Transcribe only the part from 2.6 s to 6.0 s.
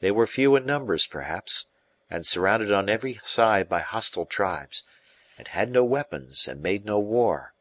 on every side by hostile tribes, and had no